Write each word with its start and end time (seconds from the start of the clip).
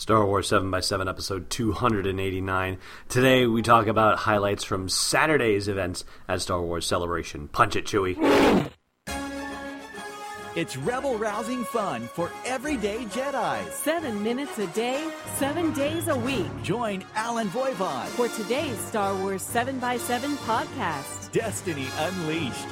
Star 0.00 0.24
Wars 0.24 0.48
7x7 0.48 1.10
episode 1.10 1.50
289. 1.50 2.78
Today 3.10 3.46
we 3.46 3.60
talk 3.60 3.86
about 3.86 4.20
highlights 4.20 4.64
from 4.64 4.88
Saturday's 4.88 5.68
events 5.68 6.06
at 6.26 6.40
Star 6.40 6.62
Wars 6.62 6.86
Celebration. 6.86 7.48
Punch 7.48 7.76
it, 7.76 7.84
Chewie. 7.84 8.16
It's 10.56 10.78
rebel 10.78 11.18
rousing 11.18 11.64
fun 11.64 12.08
for 12.14 12.32
everyday 12.46 13.04
Jedi. 13.04 13.70
Seven 13.72 14.22
minutes 14.22 14.58
a 14.58 14.68
day, 14.68 15.06
seven 15.34 15.70
days 15.74 16.08
a 16.08 16.16
week. 16.16 16.46
Join 16.62 17.04
Allen 17.14 17.48
Voivod 17.48 18.06
for 18.06 18.28
today's 18.28 18.78
Star 18.78 19.14
Wars 19.14 19.42
7x7 19.42 20.34
podcast 20.46 21.30
Destiny 21.30 21.88
Unleashed. 21.98 22.66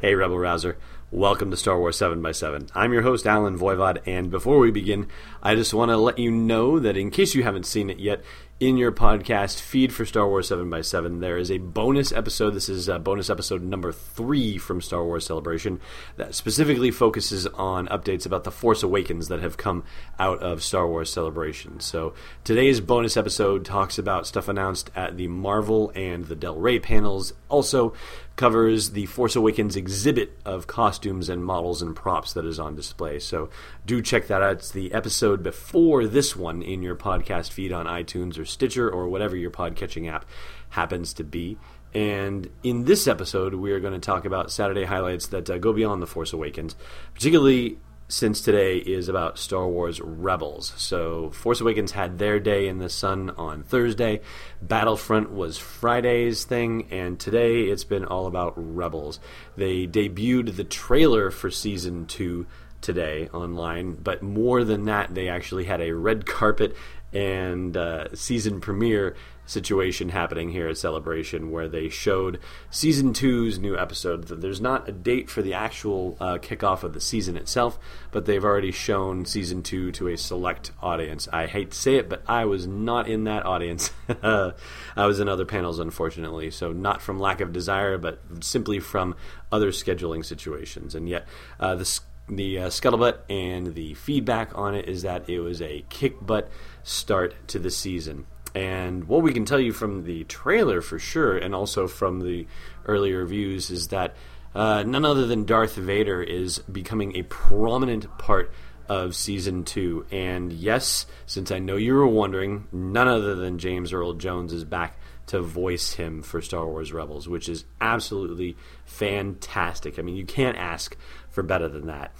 Hey, 0.00 0.14
Rebel 0.14 0.38
Rouser. 0.38 0.78
Welcome 1.12 1.50
to 1.50 1.58
Star 1.58 1.78
Wars 1.78 1.98
7 1.98 2.22
by 2.22 2.32
7 2.32 2.68
I'm 2.74 2.94
your 2.94 3.02
host, 3.02 3.26
Allen 3.26 3.58
Voivod, 3.58 3.98
and 4.06 4.30
before 4.30 4.58
we 4.58 4.70
begin, 4.70 5.08
I 5.42 5.54
just 5.54 5.74
want 5.74 5.90
to 5.90 5.98
let 5.98 6.18
you 6.18 6.30
know 6.30 6.78
that 6.78 6.96
in 6.96 7.10
case 7.10 7.34
you 7.34 7.42
haven't 7.42 7.66
seen 7.66 7.90
it 7.90 7.98
yet, 7.98 8.24
in 8.62 8.76
your 8.76 8.92
podcast 8.92 9.60
feed 9.60 9.92
for 9.92 10.06
Star 10.06 10.28
Wars 10.28 10.46
7 10.46 10.70
by 10.70 10.82
7 10.82 11.18
there 11.18 11.36
is 11.36 11.50
a 11.50 11.58
bonus 11.58 12.12
episode. 12.12 12.50
This 12.50 12.68
is 12.68 12.88
uh, 12.88 13.00
bonus 13.00 13.28
episode 13.28 13.60
number 13.60 13.90
three 13.90 14.56
from 14.56 14.80
Star 14.80 15.04
Wars 15.04 15.26
Celebration 15.26 15.80
that 16.14 16.36
specifically 16.36 16.92
focuses 16.92 17.48
on 17.48 17.88
updates 17.88 18.24
about 18.24 18.44
The 18.44 18.52
Force 18.52 18.84
Awakens 18.84 19.26
that 19.26 19.40
have 19.40 19.56
come 19.56 19.82
out 20.16 20.40
of 20.44 20.62
Star 20.62 20.86
Wars 20.86 21.12
Celebration. 21.12 21.80
So 21.80 22.14
today's 22.44 22.80
bonus 22.80 23.16
episode 23.16 23.64
talks 23.64 23.98
about 23.98 24.28
stuff 24.28 24.46
announced 24.46 24.92
at 24.94 25.16
the 25.16 25.26
Marvel 25.26 25.90
and 25.96 26.26
the 26.26 26.36
Del 26.36 26.54
Rey 26.54 26.78
panels. 26.78 27.32
Also, 27.48 27.94
covers 28.36 28.90
the 28.90 29.06
Force 29.06 29.36
Awakens 29.36 29.76
exhibit 29.76 30.38
of 30.44 30.66
costumes 30.66 31.28
and 31.28 31.44
models 31.44 31.82
and 31.82 31.94
props 31.94 32.32
that 32.32 32.44
is 32.44 32.58
on 32.58 32.74
display. 32.74 33.18
So 33.18 33.50
do 33.84 34.00
check 34.00 34.26
that 34.28 34.42
out. 34.42 34.52
It's 34.52 34.70
the 34.70 34.92
episode 34.92 35.42
before 35.42 36.06
this 36.06 36.34
one 36.34 36.62
in 36.62 36.82
your 36.82 36.96
podcast 36.96 37.50
feed 37.50 37.72
on 37.72 37.86
iTunes 37.86 38.38
or 38.38 38.44
Stitcher 38.52 38.88
or 38.88 39.08
whatever 39.08 39.36
your 39.36 39.50
podcatching 39.50 40.10
app 40.10 40.24
happens 40.70 41.14
to 41.14 41.24
be. 41.24 41.58
And 41.94 42.48
in 42.62 42.84
this 42.84 43.06
episode, 43.06 43.54
we 43.54 43.72
are 43.72 43.80
going 43.80 43.92
to 43.92 44.00
talk 44.00 44.24
about 44.24 44.50
Saturday 44.50 44.84
highlights 44.84 45.26
that 45.28 45.50
uh, 45.50 45.58
go 45.58 45.72
beyond 45.72 46.00
The 46.00 46.06
Force 46.06 46.32
Awakens, 46.32 46.74
particularly 47.14 47.78
since 48.12 48.42
today 48.42 48.76
is 48.76 49.08
about 49.08 49.38
Star 49.38 49.66
Wars 49.66 50.00
Rebels. 50.00 50.74
So, 50.76 51.30
Force 51.30 51.62
Awakens 51.62 51.92
had 51.92 52.18
their 52.18 52.38
day 52.38 52.68
in 52.68 52.78
the 52.78 52.90
sun 52.90 53.30
on 53.30 53.62
Thursday, 53.62 54.20
Battlefront 54.60 55.32
was 55.32 55.56
Friday's 55.56 56.44
thing, 56.44 56.88
and 56.90 57.18
today 57.18 57.62
it's 57.62 57.84
been 57.84 58.04
all 58.04 58.26
about 58.26 58.52
Rebels. 58.56 59.18
They 59.56 59.86
debuted 59.86 60.56
the 60.56 60.64
trailer 60.64 61.30
for 61.30 61.50
season 61.50 62.06
2 62.06 62.46
today 62.82 63.28
online, 63.32 63.94
but 63.94 64.22
more 64.22 64.62
than 64.64 64.84
that, 64.84 65.14
they 65.14 65.28
actually 65.28 65.64
had 65.64 65.80
a 65.80 65.92
red 65.92 66.26
carpet 66.26 66.76
and 67.12 67.76
uh, 67.76 68.14
season 68.14 68.60
premiere 68.60 69.14
situation 69.44 70.08
happening 70.08 70.50
here 70.50 70.68
at 70.68 70.78
Celebration 70.78 71.50
where 71.50 71.68
they 71.68 71.88
showed 71.88 72.38
season 72.70 73.12
two's 73.12 73.58
new 73.58 73.76
episode. 73.76 74.26
There's 74.28 74.60
not 74.60 74.88
a 74.88 74.92
date 74.92 75.28
for 75.28 75.42
the 75.42 75.54
actual 75.54 76.16
uh, 76.20 76.38
kickoff 76.38 76.82
of 76.82 76.94
the 76.94 77.00
season 77.00 77.36
itself, 77.36 77.78
but 78.12 78.24
they've 78.24 78.44
already 78.44 78.70
shown 78.70 79.24
season 79.24 79.62
two 79.62 79.92
to 79.92 80.08
a 80.08 80.16
select 80.16 80.70
audience. 80.80 81.28
I 81.32 81.46
hate 81.46 81.72
to 81.72 81.76
say 81.76 81.96
it, 81.96 82.08
but 82.08 82.22
I 82.26 82.44
was 82.44 82.66
not 82.66 83.08
in 83.08 83.24
that 83.24 83.44
audience. 83.44 83.90
I 84.22 84.52
was 84.96 85.20
in 85.20 85.28
other 85.28 85.46
panels, 85.46 85.78
unfortunately, 85.78 86.50
so 86.50 86.72
not 86.72 87.02
from 87.02 87.18
lack 87.18 87.40
of 87.40 87.52
desire, 87.52 87.98
but 87.98 88.20
simply 88.40 88.78
from 88.78 89.14
other 89.50 89.70
scheduling 89.70 90.24
situations. 90.24 90.94
And 90.94 91.08
yet, 91.08 91.26
uh, 91.58 91.74
the 91.74 92.00
the 92.28 92.58
uh, 92.58 92.66
scuttlebutt 92.68 93.18
and 93.28 93.74
the 93.74 93.94
feedback 93.94 94.56
on 94.56 94.74
it 94.74 94.88
is 94.88 95.02
that 95.02 95.28
it 95.28 95.40
was 95.40 95.60
a 95.60 95.84
kick 95.88 96.24
butt 96.24 96.50
start 96.82 97.34
to 97.48 97.58
the 97.58 97.70
season. 97.70 98.26
And 98.54 99.04
what 99.04 99.22
we 99.22 99.32
can 99.32 99.44
tell 99.44 99.60
you 99.60 99.72
from 99.72 100.04
the 100.04 100.24
trailer 100.24 100.82
for 100.82 100.98
sure, 100.98 101.36
and 101.36 101.54
also 101.54 101.88
from 101.88 102.20
the 102.20 102.46
earlier 102.86 103.18
reviews, 103.18 103.70
is 103.70 103.88
that 103.88 104.14
uh, 104.54 104.82
none 104.82 105.04
other 105.04 105.26
than 105.26 105.46
Darth 105.46 105.76
Vader 105.76 106.22
is 106.22 106.58
becoming 106.58 107.16
a 107.16 107.22
prominent 107.22 108.18
part 108.18 108.52
of 108.88 109.16
season 109.16 109.64
two. 109.64 110.04
And 110.10 110.52
yes, 110.52 111.06
since 111.24 111.50
I 111.50 111.58
know 111.58 111.76
you 111.76 111.94
were 111.94 112.06
wondering, 112.06 112.68
none 112.72 113.08
other 113.08 113.34
than 113.34 113.58
James 113.58 113.92
Earl 113.92 114.14
Jones 114.14 114.52
is 114.52 114.64
back 114.64 114.98
to 115.26 115.40
voice 115.40 115.94
him 115.94 116.22
for 116.22 116.40
Star 116.40 116.66
Wars 116.66 116.92
Rebels, 116.92 117.28
which 117.28 117.48
is 117.48 117.64
absolutely 117.80 118.56
fantastic. 118.84 119.98
I 119.98 120.02
mean, 120.02 120.16
you 120.16 120.24
can't 120.24 120.56
ask 120.56 120.96
for 121.30 121.42
better 121.42 121.68
than 121.68 121.86
that. 121.86 122.12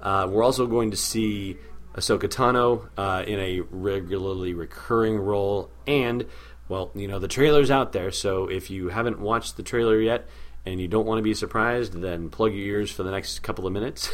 Uh, 0.00 0.26
we're 0.30 0.42
also 0.42 0.66
going 0.66 0.90
to 0.90 0.96
see 0.96 1.56
Ahsoka 1.94 2.28
Tano 2.28 2.88
uh, 2.96 3.24
in 3.26 3.38
a 3.38 3.60
regularly 3.70 4.54
recurring 4.54 5.18
role, 5.18 5.70
and 5.86 6.26
well, 6.68 6.90
you 6.94 7.08
know 7.08 7.18
the 7.18 7.28
trailer's 7.28 7.70
out 7.70 7.92
there. 7.92 8.10
So 8.10 8.48
if 8.48 8.70
you 8.70 8.88
haven't 8.88 9.18
watched 9.18 9.56
the 9.56 9.62
trailer 9.62 10.00
yet 10.00 10.28
and 10.64 10.80
you 10.80 10.88
don't 10.88 11.06
want 11.06 11.18
to 11.18 11.22
be 11.22 11.34
surprised, 11.34 11.94
then 12.00 12.30
plug 12.30 12.52
your 12.52 12.64
ears 12.64 12.90
for 12.90 13.02
the 13.02 13.10
next 13.10 13.40
couple 13.40 13.66
of 13.66 13.72
minutes. 13.72 14.10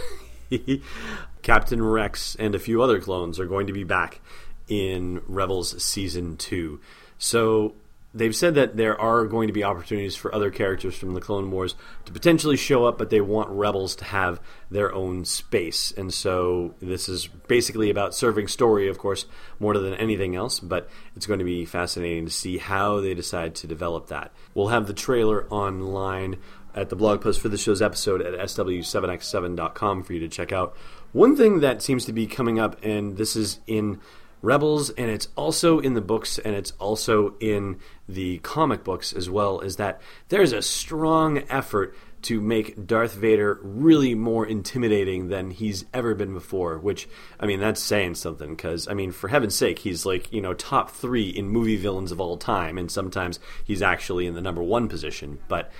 Captain 1.42 1.82
Rex 1.82 2.36
and 2.38 2.54
a 2.54 2.58
few 2.58 2.82
other 2.82 3.00
clones 3.00 3.38
are 3.38 3.46
going 3.46 3.66
to 3.66 3.72
be 3.72 3.84
back 3.84 4.20
in 4.68 5.20
Rebels 5.26 5.82
season 5.82 6.36
two. 6.36 6.80
So 7.18 7.74
they've 8.16 8.34
said 8.34 8.54
that 8.54 8.76
there 8.76 8.98
are 9.00 9.26
going 9.26 9.46
to 9.46 9.52
be 9.52 9.62
opportunities 9.62 10.16
for 10.16 10.34
other 10.34 10.50
characters 10.50 10.96
from 10.96 11.14
the 11.14 11.20
Clone 11.20 11.50
Wars 11.50 11.74
to 12.06 12.12
potentially 12.12 12.56
show 12.56 12.84
up, 12.86 12.98
but 12.98 13.10
they 13.10 13.20
want 13.20 13.50
Rebels 13.50 13.94
to 13.96 14.04
have 14.04 14.40
their 14.70 14.92
own 14.92 15.24
space. 15.24 15.92
And 15.96 16.12
so 16.12 16.74
this 16.80 17.08
is 17.08 17.26
basically 17.26 17.90
about 17.90 18.14
serving 18.14 18.48
story, 18.48 18.88
of 18.88 18.98
course, 18.98 19.26
more 19.58 19.76
than 19.76 19.94
anything 19.94 20.34
else, 20.34 20.60
but 20.60 20.88
it's 21.14 21.26
going 21.26 21.38
to 21.38 21.44
be 21.44 21.64
fascinating 21.64 22.24
to 22.24 22.32
see 22.32 22.58
how 22.58 23.00
they 23.00 23.14
decide 23.14 23.54
to 23.56 23.66
develop 23.66 24.08
that. 24.08 24.32
We'll 24.54 24.68
have 24.68 24.86
the 24.86 24.94
trailer 24.94 25.46
online 25.50 26.36
at 26.74 26.90
the 26.90 26.96
blog 26.96 27.22
post 27.22 27.40
for 27.40 27.48
the 27.48 27.58
show's 27.58 27.80
episode 27.80 28.20
at 28.20 28.34
sw7x7.com 28.48 30.02
for 30.02 30.12
you 30.12 30.20
to 30.20 30.28
check 30.28 30.52
out. 30.52 30.76
One 31.12 31.36
thing 31.36 31.60
that 31.60 31.82
seems 31.82 32.04
to 32.04 32.12
be 32.12 32.26
coming 32.26 32.58
up, 32.58 32.76
and 32.82 33.16
this 33.16 33.36
is 33.36 33.60
in 33.66 34.00
Rebels, 34.42 34.90
and 34.90 35.10
it's 35.10 35.28
also 35.36 35.78
in 35.78 35.94
the 35.94 36.00
books, 36.00 36.38
and 36.38 36.54
it's 36.54 36.72
also 36.78 37.34
in 37.40 37.80
the 38.08 38.38
comic 38.38 38.84
books 38.84 39.12
as 39.12 39.28
well, 39.28 39.60
is 39.60 39.76
that 39.76 40.00
there's 40.28 40.52
a 40.52 40.62
strong 40.62 41.42
effort 41.48 41.96
to 42.22 42.40
make 42.40 42.86
Darth 42.86 43.14
Vader 43.14 43.60
really 43.62 44.14
more 44.14 44.46
intimidating 44.46 45.28
than 45.28 45.50
he's 45.50 45.84
ever 45.94 46.14
been 46.14 46.32
before. 46.32 46.78
Which, 46.78 47.08
I 47.38 47.46
mean, 47.46 47.60
that's 47.60 47.80
saying 47.80 48.16
something 48.16 48.50
because, 48.50 48.88
I 48.88 48.94
mean, 48.94 49.12
for 49.12 49.28
heaven's 49.28 49.54
sake, 49.54 49.80
he's 49.80 50.04
like, 50.04 50.32
you 50.32 50.40
know, 50.40 50.54
top 50.54 50.90
three 50.90 51.28
in 51.28 51.48
movie 51.48 51.76
villains 51.76 52.12
of 52.12 52.20
all 52.20 52.36
time, 52.36 52.78
and 52.78 52.90
sometimes 52.90 53.38
he's 53.64 53.82
actually 53.82 54.26
in 54.26 54.34
the 54.34 54.40
number 54.40 54.62
one 54.62 54.88
position. 54.88 55.38
But 55.48 55.70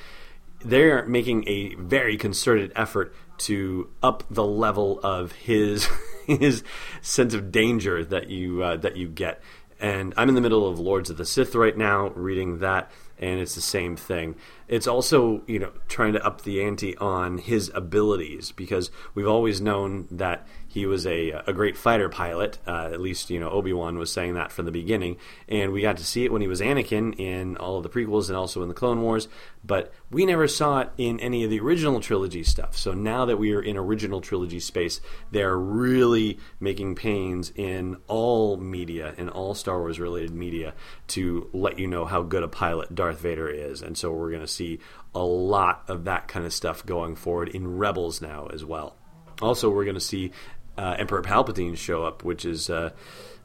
they're 0.67 1.07
making 1.07 1.49
a 1.49 1.75
very 1.77 2.17
concerted 2.17 2.73
effort 2.75 3.15
to 3.39 3.89
up 4.03 4.25
the 4.31 4.45
level 4.45 5.01
of 5.03 5.33
his 5.33 5.89
his 6.27 6.65
sense 7.03 7.35
of 7.35 7.53
danger 7.53 8.05
that 8.05 8.29
you 8.29 8.63
uh, 8.63 8.77
that 8.77 8.97
you 8.97 9.09
get. 9.09 9.41
And 9.79 10.15
I'm 10.17 10.29
in 10.31 10.35
the 10.35 10.41
middle 10.41 10.67
of 10.67 10.81
Lords 10.81 11.11
of 11.11 11.19
the 11.19 11.27
Sith 11.27 11.55
right 11.55 11.77
now, 11.77 12.09
reading 12.09 12.61
that, 12.61 12.91
and 13.19 13.41
it's 13.41 13.55
the 13.55 13.61
same 13.61 13.95
thing. 13.95 14.37
It's 14.69 14.87
also, 14.87 15.43
you 15.47 15.59
know, 15.59 15.71
trying 15.87 16.15
to 16.15 16.25
up 16.25 16.43
the 16.43 16.63
ante 16.63 16.97
on 16.97 17.37
his 17.37 17.71
abilities 17.75 18.53
because 18.53 18.91
we've 19.15 19.29
always 19.29 19.61
known 19.61 20.09
that 20.11 20.47
he 20.77 20.85
was 20.85 21.07
a, 21.07 21.31
a 21.47 21.55
great 21.55 21.75
fighter 21.75 22.11
pilot. 22.11 22.59
Uh, 22.67 22.91
at 22.93 23.01
least, 23.01 23.31
you 23.31 23.41
know, 23.41 23.49
Obi 23.49 23.73
Wan 23.73 23.97
was 23.97 24.13
saying 24.13 24.35
that 24.35 24.53
from 24.53 24.67
the 24.67 24.71
beginning. 24.71 25.17
And 25.49 25.73
we 25.73 25.81
got 25.81 25.97
to 25.97 26.05
see 26.05 26.27
it 26.27 26.31
when 26.31 26.43
he 26.43 26.49
was 26.49 26.61
Anakin 26.61 27.19
in 27.19 27.57
all 27.57 27.79
of 27.79 27.83
the 27.83 27.89
prequels 27.89 28.29
and 28.29 28.37
also 28.37 28.61
in 28.61 28.69
the 28.69 28.75
Clone 28.75 29.01
Wars. 29.01 29.27
But 29.65 29.91
we 30.11 30.27
never 30.27 30.47
saw 30.47 30.81
it 30.81 30.91
in 30.99 31.19
any 31.21 31.45
of 31.45 31.49
the 31.49 31.61
original 31.61 31.99
trilogy 32.01 32.45
stuff. 32.45 32.77
So 32.77 32.93
now 32.93 33.25
that 33.25 33.39
we 33.39 33.55
are 33.55 33.63
in 33.63 33.79
original 33.79 34.21
trilogy 34.21 34.61
space, 34.61 35.01
they're 35.31 35.57
really 35.57 36.39
making 36.61 36.97
pains 36.97 37.53
in 37.57 37.97
all 38.07 38.59
media, 38.59 39.15
in 39.17 39.31
all 39.31 39.55
Star 39.55 39.79
Wars 39.79 39.99
related 39.99 40.35
media, 40.35 40.75
to 41.09 41.49
let 41.55 41.79
you 41.79 41.87
know 41.87 42.05
how 42.05 42.21
good 42.21 42.43
a 42.43 42.49
pilot 42.49 42.95
Darth 42.95 43.21
Vader 43.21 43.49
is. 43.49 43.81
And 43.81 43.97
so 43.97 44.13
we're 44.13 44.29
going 44.31 44.43
to 44.43 44.47
see 44.47 44.81
a 45.15 45.25
lot 45.25 45.85
of 45.89 46.05
that 46.05 46.29
kind 46.29 46.45
of 46.45 46.53
stuff 46.53 46.85
going 46.85 47.17
forward 47.17 47.49
in 47.49 47.79
Rebels 47.79 48.21
now 48.21 48.49
as 48.53 48.63
well. 48.63 48.99
Also, 49.43 49.69
we're 49.69 49.85
going 49.85 49.95
to 49.95 50.01
see 50.01 50.33
uh, 50.79 50.97
Emperor 50.99 51.23
Palpatine 51.23 51.77
show 51.77 52.05
up, 52.05 52.25
which 52.25 52.45
is, 52.45 52.71
uh, 52.71 52.91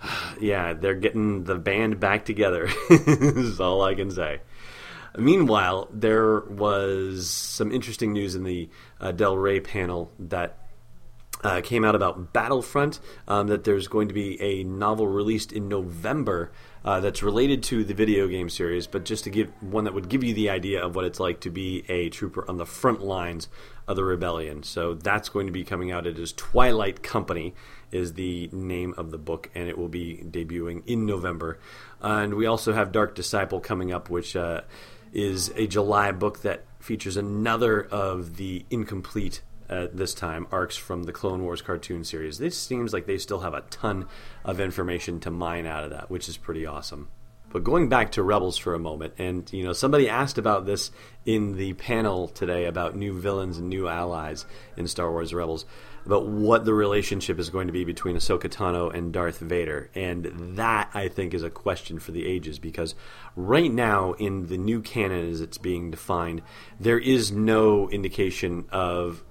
yeah, 0.39 0.73
they're 0.73 0.95
getting 0.95 1.43
the 1.43 1.55
band 1.55 1.99
back 1.99 2.25
together. 2.25 2.69
is 2.89 3.59
all 3.59 3.81
I 3.83 3.95
can 3.95 4.11
say. 4.11 4.41
Meanwhile, 5.17 5.89
there 5.91 6.39
was 6.39 7.29
some 7.29 7.71
interesting 7.71 8.13
news 8.13 8.35
in 8.35 8.43
the 8.43 8.69
uh, 8.99 9.11
Del 9.11 9.37
Rey 9.37 9.59
panel 9.59 10.09
that 10.19 10.57
uh, 11.43 11.61
came 11.61 11.83
out 11.83 11.95
about 11.95 12.33
Battlefront. 12.33 12.99
Um, 13.27 13.47
that 13.47 13.63
there's 13.63 13.87
going 13.87 14.07
to 14.07 14.13
be 14.13 14.41
a 14.41 14.63
novel 14.63 15.07
released 15.07 15.51
in 15.51 15.67
November 15.67 16.51
uh, 16.83 16.99
that's 16.99 17.21
related 17.21 17.61
to 17.63 17.83
the 17.83 17.93
video 17.93 18.27
game 18.27 18.49
series, 18.49 18.87
but 18.87 19.05
just 19.05 19.23
to 19.25 19.29
give 19.29 19.51
one 19.61 19.83
that 19.83 19.93
would 19.93 20.09
give 20.09 20.23
you 20.23 20.33
the 20.33 20.49
idea 20.49 20.83
of 20.83 20.95
what 20.95 21.05
it's 21.05 21.19
like 21.19 21.39
to 21.41 21.49
be 21.49 21.83
a 21.87 22.09
trooper 22.09 22.43
on 22.49 22.57
the 22.57 22.65
front 22.65 23.01
lines 23.01 23.49
of 23.87 23.95
the 23.95 24.03
rebellion. 24.03 24.63
So 24.63 24.93
that's 24.93 25.29
going 25.29 25.47
to 25.47 25.53
be 25.53 25.63
coming 25.63 25.91
out. 25.91 26.07
It 26.07 26.17
is 26.17 26.33
Twilight 26.33 27.03
Company 27.03 27.53
is 27.91 28.13
the 28.13 28.49
name 28.51 28.93
of 28.97 29.11
the 29.11 29.17
book, 29.17 29.49
and 29.53 29.67
it 29.67 29.77
will 29.77 29.89
be 29.89 30.23
debuting 30.25 30.81
in 30.87 31.05
November. 31.05 31.59
and 32.01 32.33
we 32.33 32.45
also 32.45 32.73
have 32.73 32.91
Dark 32.91 33.15
Disciple 33.15 33.59
coming 33.59 33.91
up, 33.91 34.09
which 34.09 34.35
uh, 34.35 34.61
is 35.13 35.49
a 35.55 35.67
July 35.67 36.11
book 36.11 36.41
that 36.41 36.63
features 36.79 37.17
another 37.17 37.81
of 37.81 38.37
the 38.37 38.65
incomplete 38.69 39.41
at 39.71 39.95
this 39.95 40.13
time 40.13 40.45
arcs 40.51 40.75
from 40.75 41.03
the 41.03 41.13
Clone 41.13 41.43
Wars 41.43 41.61
cartoon 41.61 42.03
series. 42.03 42.37
This 42.37 42.57
seems 42.57 42.93
like 42.93 43.07
they 43.07 43.17
still 43.17 43.39
have 43.39 43.53
a 43.53 43.61
ton 43.61 44.07
of 44.43 44.59
information 44.59 45.19
to 45.21 45.31
mine 45.31 45.65
out 45.65 45.85
of 45.85 45.89
that, 45.89 46.11
which 46.11 46.27
is 46.29 46.37
pretty 46.37 46.65
awesome. 46.65 47.07
But 47.51 47.63
going 47.63 47.89
back 47.89 48.13
to 48.13 48.23
Rebels 48.23 48.57
for 48.57 48.73
a 48.73 48.79
moment, 48.79 49.13
and 49.17 49.51
you 49.51 49.63
know, 49.63 49.73
somebody 49.73 50.07
asked 50.07 50.37
about 50.37 50.65
this 50.65 50.91
in 51.25 51.57
the 51.57 51.73
panel 51.73 52.29
today 52.29 52.65
about 52.65 52.95
new 52.95 53.19
villains 53.19 53.57
and 53.57 53.69
new 53.69 53.87
allies 53.87 54.45
in 54.77 54.87
Star 54.87 55.11
Wars 55.11 55.33
Rebels, 55.33 55.65
about 56.05 56.27
what 56.27 56.65
the 56.65 56.73
relationship 56.73 57.37
is 57.39 57.49
going 57.49 57.67
to 57.67 57.73
be 57.73 57.83
between 57.83 58.15
Ahsoka 58.15 58.49
Tano 58.49 58.93
and 58.93 59.13
Darth 59.13 59.39
Vader. 59.39 59.89
And 59.93 60.57
that, 60.57 60.89
I 60.93 61.09
think, 61.09 61.33
is 61.33 61.43
a 61.43 61.49
question 61.49 61.99
for 61.99 62.11
the 62.11 62.25
ages 62.25 62.57
because 62.57 62.95
right 63.35 63.71
now, 63.71 64.13
in 64.13 64.47
the 64.47 64.57
new 64.57 64.81
canon 64.81 65.29
as 65.29 65.41
it's 65.41 65.57
being 65.57 65.91
defined, 65.91 66.41
there 66.79 66.99
is 66.99 67.31
no 67.31 67.89
indication 67.89 68.65
of 68.71 69.23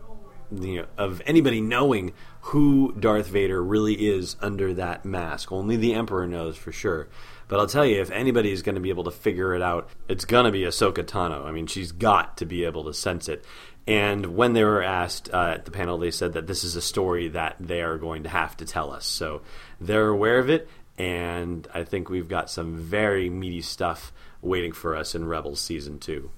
you 0.53 0.77
know, 0.77 0.87
of 0.99 1.23
anybody 1.27 1.61
knowing 1.61 2.13
who 2.43 2.95
Darth 2.99 3.29
Vader 3.29 3.63
really 3.63 4.09
is 4.09 4.37
under 4.41 4.75
that 4.75 5.05
mask. 5.05 5.53
Only 5.53 5.77
the 5.77 5.95
Emperor 5.95 6.27
knows 6.27 6.57
for 6.57 6.73
sure. 6.73 7.09
But 7.49 7.61
I'll 7.61 7.67
tell 7.67 7.85
you, 7.85 8.01
if 8.01 8.11
anybody 8.11 8.53
is 8.53 8.63
going 8.63 8.77
to 8.77 8.81
be 8.81 8.91
able 8.91 9.05
to 9.05 9.11
figure 9.11 9.55
it 9.55 9.63
out, 9.63 9.91
it's 10.09 10.25
going 10.25 10.45
to 10.45 10.53
be 10.53 10.63
Ahsoka 10.63 11.05
Tano. 11.05 11.45
I 11.45 11.53
mean, 11.53 11.67
she's 11.67 11.93
got 11.93 12.37
to 12.39 12.47
be 12.47 12.65
able 12.65 12.85
to 12.85 12.95
sense 12.95 13.29
it. 13.29 13.45
And 13.87 14.37
when 14.37 14.53
they 14.53 14.63
were 14.63 14.83
asked 14.83 15.31
uh, 15.33 15.55
at 15.55 15.65
the 15.65 15.71
panel, 15.71 15.99
they 15.99 16.11
said 16.13 16.35
that 16.35 16.47
this 16.47 16.63
is 16.63 16.77
a 16.77 16.83
story 16.83 17.29
that 17.29 17.57
they 17.59 17.83
are 17.83 17.99
going 17.99 18.23
to 18.23 18.29
have 18.29 18.57
to 18.59 18.65
tell 18.65 18.93
us. 18.93 19.07
So 19.07 19.43
they're 19.81 20.09
aware 20.09 20.39
of 20.39 20.49
it, 20.49 20.69
and 20.97 21.67
I 21.75 21.85
think 21.85 22.09
we've 22.09 22.29
got 22.29 22.51
some 22.51 22.77
very 22.77 23.29
meaty 23.31 23.63
stuff 23.63 24.13
waiting 24.43 24.73
for 24.73 24.95
us 24.95 25.15
in 25.15 25.27
Rebels 25.27 25.61
Season 25.61 25.99
2. 25.99 26.31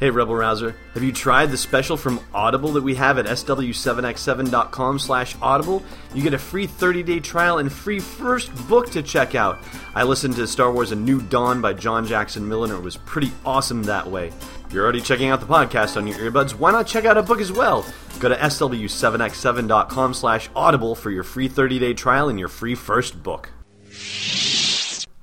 Hey 0.00 0.08
Rebel 0.08 0.34
Rouser, 0.34 0.74
have 0.94 1.02
you 1.02 1.12
tried 1.12 1.50
the 1.50 1.58
special 1.58 1.98
from 1.98 2.20
Audible 2.32 2.72
that 2.72 2.82
we 2.82 2.94
have 2.94 3.18
at 3.18 3.26
sw7x7.com 3.26 4.98
slash 4.98 5.36
audible? 5.42 5.82
You 6.14 6.22
get 6.22 6.32
a 6.32 6.38
free 6.38 6.66
30-day 6.66 7.20
trial 7.20 7.58
and 7.58 7.70
free 7.70 8.00
first 8.00 8.50
book 8.66 8.88
to 8.92 9.02
check 9.02 9.34
out. 9.34 9.58
I 9.94 10.04
listened 10.04 10.36
to 10.36 10.46
Star 10.46 10.72
Wars 10.72 10.92
A 10.92 10.96
New 10.96 11.20
Dawn 11.20 11.60
by 11.60 11.74
John 11.74 12.06
Jackson 12.06 12.48
Miller 12.48 12.68
and 12.68 12.78
it 12.78 12.82
was 12.82 12.96
pretty 12.96 13.30
awesome 13.44 13.82
that 13.82 14.10
way. 14.10 14.28
If 14.28 14.72
you're 14.72 14.84
already 14.84 15.02
checking 15.02 15.28
out 15.28 15.40
the 15.40 15.44
podcast 15.44 15.98
on 15.98 16.06
your 16.06 16.16
earbuds, 16.16 16.52
why 16.52 16.72
not 16.72 16.86
check 16.86 17.04
out 17.04 17.18
a 17.18 17.22
book 17.22 17.42
as 17.42 17.52
well? 17.52 17.84
Go 18.20 18.30
to 18.30 18.36
sw7x7.com 18.36 20.14
slash 20.14 20.48
audible 20.56 20.94
for 20.94 21.10
your 21.10 21.24
free 21.24 21.50
30-day 21.50 21.92
trial 21.92 22.30
and 22.30 22.38
your 22.38 22.48
free 22.48 22.74
first 22.74 23.22
book. 23.22 23.50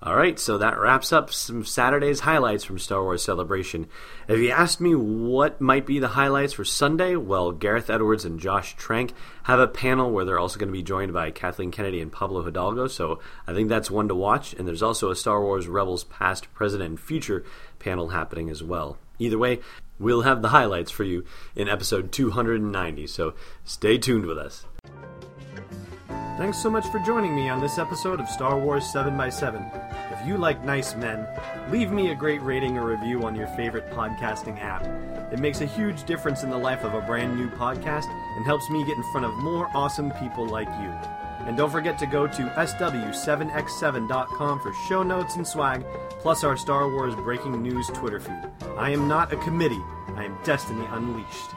All 0.08 0.16
right, 0.16 0.40
so 0.40 0.58
that 0.58 0.80
wraps 0.80 1.12
up 1.12 1.34
some 1.34 1.66
Saturday's 1.66 2.22
highlights 2.22 2.64
from 2.64 2.80
Star 2.80 3.04
Wars 3.04 3.22
Celebration. 3.22 3.88
If 4.30 4.40
you 4.40 4.52
asked 4.52 4.80
me 4.80 4.96
what 4.96 5.60
might 5.60 5.86
be 5.86 6.00
the 6.00 6.08
highlights 6.08 6.54
for 6.54 6.64
Sunday, 6.64 7.18
well, 7.18 7.52
Gareth 7.52 7.90
Edwards 7.90 8.24
and 8.24 8.40
Josh 8.40 8.78
Trank 8.78 9.12
have 9.44 9.60
a 9.60 9.68
panel 9.68 10.10
where 10.10 10.24
they're 10.24 10.40
also 10.40 10.60
going 10.60 10.70
to 10.70 10.74
be 10.74 10.82
joined 10.82 11.12
by 11.12 11.32
Kathleen 11.32 11.72
Kennedy 11.72 12.00
and 12.00 12.10
Pablo 12.10 12.42
Hidalgo, 12.42 12.88
so 12.88 13.20
I 13.46 13.54
think 13.54 13.68
that's 13.68 13.92
one 13.92 14.08
to 14.08 14.16
watch. 14.16 14.54
And 14.54 14.66
there's 14.66 14.82
also 14.82 15.12
a 15.12 15.16
Star 15.16 15.42
Wars 15.42 15.68
Rebels 15.68 16.06
Past, 16.06 16.54
Present, 16.54 16.82
and 16.82 16.98
Future 16.98 17.44
panel 17.78 18.08
happening 18.08 18.50
as 18.50 18.64
well. 18.64 18.98
Either 19.20 19.38
way, 19.38 19.60
we'll 20.00 20.22
have 20.22 20.42
the 20.42 20.50
highlights 20.50 20.90
for 20.90 21.04
you 21.04 21.26
in 21.54 21.68
episode 21.68 22.14
290, 22.14 23.08
so 23.08 23.34
stay 23.66 23.98
tuned 23.98 24.26
with 24.26 24.38
us. 24.38 24.66
Thanks 26.38 26.60
so 26.60 26.70
much 26.70 26.88
for 26.88 27.00
joining 27.00 27.36
me 27.36 27.50
on 27.50 27.60
this 27.60 27.78
episode 27.78 28.22
of 28.22 28.30
Star 28.30 28.58
Wars 28.58 28.86
7x7. 28.94 29.97
If 30.12 30.26
you 30.26 30.38
like 30.38 30.64
nice 30.64 30.96
men, 30.96 31.28
leave 31.70 31.92
me 31.92 32.12
a 32.12 32.16
great 32.16 32.42
rating 32.42 32.78
or 32.78 32.88
review 32.88 33.24
on 33.24 33.36
your 33.36 33.48
favorite 33.48 33.92
podcasting 33.92 34.62
app. 34.62 34.86
It 35.34 35.40
makes 35.40 35.60
a 35.62 35.66
huge 35.66 36.04
difference 36.06 36.44
in 36.44 36.50
the 36.50 36.58
life 36.58 36.84
of 36.84 36.94
a 36.94 37.02
brand 37.02 37.36
new 37.36 37.50
podcast 37.50 38.06
and 38.36 38.46
helps 38.46 38.70
me 38.70 38.86
get 38.86 38.98
in 38.98 39.04
front 39.12 39.26
of 39.26 39.34
more 39.36 39.70
awesome 39.76 40.12
people 40.12 40.48
like 40.48 40.70
you. 40.82 40.94
And 41.46 41.58
don't 41.58 41.72
forget 41.72 41.98
to 42.00 42.06
go 42.06 42.28
to 42.28 42.44
sw7x7.com 42.44 44.60
for 44.60 44.74
show 44.88 45.04
notes 45.04 45.36
and 45.36 45.48
swag, 45.48 45.86
plus 46.20 46.44
our 46.44 46.58
Star 46.58 46.90
Wars 46.90 47.16
breaking 47.16 47.62
news 47.62 47.88
Twitter 47.88 48.20
feed. 48.20 48.50
I 48.78 48.92
am 48.92 49.08
not 49.08 49.34
a 49.34 49.38
committee, 49.38 49.82
I 50.16 50.26
am 50.26 50.38
Destiny 50.44 50.86
Unleashed. 50.92 51.57